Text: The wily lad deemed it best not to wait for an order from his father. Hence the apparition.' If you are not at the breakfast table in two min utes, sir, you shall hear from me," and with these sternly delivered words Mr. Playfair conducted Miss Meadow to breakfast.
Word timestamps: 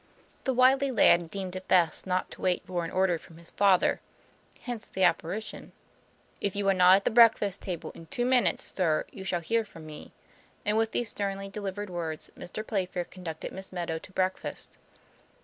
The 0.45 0.53
wily 0.55 0.89
lad 0.89 1.29
deemed 1.29 1.55
it 1.55 1.67
best 1.67 2.07
not 2.07 2.31
to 2.31 2.41
wait 2.41 2.65
for 2.65 2.83
an 2.83 2.89
order 2.89 3.19
from 3.19 3.37
his 3.37 3.51
father. 3.51 4.01
Hence 4.61 4.87
the 4.87 5.03
apparition.' 5.03 5.73
If 6.41 6.55
you 6.55 6.67
are 6.69 6.73
not 6.73 6.95
at 6.95 7.05
the 7.05 7.11
breakfast 7.11 7.61
table 7.61 7.91
in 7.91 8.07
two 8.07 8.25
min 8.25 8.47
utes, 8.47 8.73
sir, 8.75 9.05
you 9.11 9.23
shall 9.23 9.41
hear 9.41 9.63
from 9.63 9.85
me," 9.85 10.11
and 10.65 10.75
with 10.75 10.91
these 10.91 11.09
sternly 11.09 11.49
delivered 11.49 11.91
words 11.91 12.31
Mr. 12.35 12.65
Playfair 12.65 13.05
conducted 13.05 13.51
Miss 13.51 13.71
Meadow 13.71 13.99
to 13.99 14.11
breakfast. 14.11 14.79